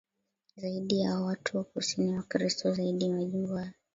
[0.55, 3.73] zaidi na watu wa kusini Wakristo zaidi Majimbo ya